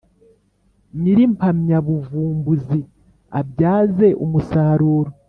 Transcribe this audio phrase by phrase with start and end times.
[0.99, 2.79] nyir impamyabuvumbuzi
[3.39, 5.11] abyaze umusaruro